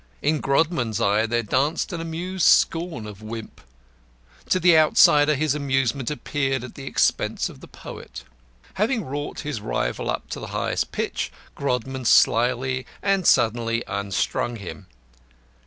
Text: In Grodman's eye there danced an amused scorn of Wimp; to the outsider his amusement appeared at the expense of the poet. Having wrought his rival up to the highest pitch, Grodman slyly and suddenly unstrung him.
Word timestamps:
In 0.23 0.41
Grodman's 0.41 0.99
eye 0.99 1.27
there 1.27 1.43
danced 1.43 1.93
an 1.93 2.01
amused 2.01 2.47
scorn 2.47 3.05
of 3.05 3.21
Wimp; 3.21 3.61
to 4.49 4.59
the 4.59 4.75
outsider 4.75 5.35
his 5.35 5.53
amusement 5.53 6.09
appeared 6.09 6.63
at 6.63 6.73
the 6.73 6.87
expense 6.87 7.49
of 7.49 7.59
the 7.59 7.67
poet. 7.67 8.23
Having 8.73 9.05
wrought 9.05 9.41
his 9.41 9.61
rival 9.61 10.09
up 10.09 10.27
to 10.31 10.39
the 10.39 10.47
highest 10.47 10.91
pitch, 10.91 11.31
Grodman 11.53 12.05
slyly 12.05 12.87
and 13.03 13.27
suddenly 13.27 13.83
unstrung 13.85 14.55
him. 14.55 14.87